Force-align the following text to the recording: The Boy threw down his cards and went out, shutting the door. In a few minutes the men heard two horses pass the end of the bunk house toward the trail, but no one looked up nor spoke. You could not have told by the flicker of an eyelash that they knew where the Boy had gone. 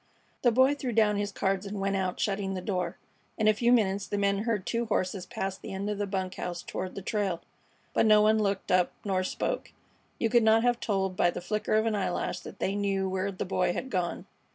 The 0.41 0.51
Boy 0.51 0.73
threw 0.73 0.93
down 0.93 1.17
his 1.17 1.31
cards 1.31 1.67
and 1.67 1.79
went 1.79 1.95
out, 1.95 2.19
shutting 2.19 2.55
the 2.55 2.59
door. 2.61 2.97
In 3.37 3.47
a 3.47 3.53
few 3.53 3.71
minutes 3.71 4.07
the 4.07 4.17
men 4.17 4.45
heard 4.45 4.65
two 4.65 4.85
horses 4.85 5.27
pass 5.27 5.59
the 5.59 5.71
end 5.73 5.91
of 5.91 5.99
the 5.99 6.07
bunk 6.07 6.33
house 6.37 6.63
toward 6.63 6.95
the 6.95 7.03
trail, 7.03 7.39
but 7.93 8.07
no 8.07 8.19
one 8.23 8.39
looked 8.39 8.71
up 8.71 8.91
nor 9.05 9.23
spoke. 9.23 9.71
You 10.17 10.27
could 10.27 10.41
not 10.41 10.63
have 10.63 10.79
told 10.79 11.15
by 11.15 11.29
the 11.29 11.39
flicker 11.39 11.75
of 11.75 11.85
an 11.85 11.93
eyelash 11.93 12.39
that 12.39 12.57
they 12.57 12.73
knew 12.73 13.07
where 13.07 13.31
the 13.31 13.45
Boy 13.45 13.73
had 13.73 13.91
gone. 13.91 14.25